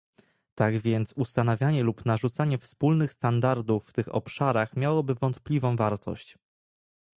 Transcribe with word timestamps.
Tak 0.55 0.77
więc 0.77 1.13
ustanawianie 1.13 1.83
lub 1.83 2.05
narzucanie 2.05 2.57
wspólnych 2.57 3.13
standardów 3.13 3.87
w 3.89 3.93
tych 3.93 4.15
obszarach 4.15 4.75
miałoby 4.77 5.15
wątpliwą 5.15 5.75
wartość 5.75 6.37